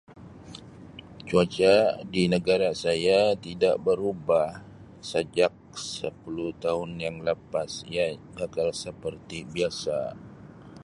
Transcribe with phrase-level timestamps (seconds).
[1.29, 1.75] Cuaca
[2.11, 4.49] di negara saya tidak barubah
[5.09, 5.53] sajak
[5.97, 8.07] sapuluh tahun yang lapas ya
[8.83, 9.97] seperti biasa.